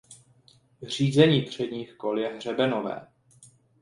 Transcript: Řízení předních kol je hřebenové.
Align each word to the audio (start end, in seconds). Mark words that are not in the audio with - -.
Řízení 0.83 1.41
předních 1.41 1.93
kol 1.93 2.19
je 2.19 2.35
hřebenové. 2.35 3.07